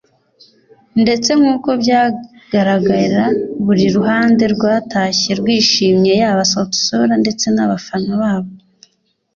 [1.01, 3.23] ndetse nkuko byagaragara
[3.65, 8.51] buri ruhande rwatashye rwishimye yaba Sauti Sol ndetse n'abafana babo